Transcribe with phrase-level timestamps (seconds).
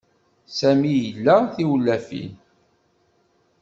[0.57, 2.31] Sami ila tiwlafin.